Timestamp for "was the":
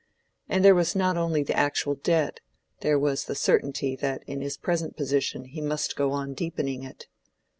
2.97-3.35